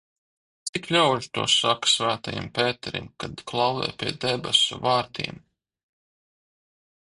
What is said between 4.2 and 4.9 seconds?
debesu